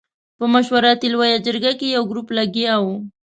په 0.37 0.45
مشورتي 0.53 1.07
لویه 1.13 1.37
جرګه 1.45 1.71
کې 1.79 1.87
یو 1.95 2.03
ګروپ 2.09 2.27
لګیا 2.37 2.73
وو. 2.83 2.95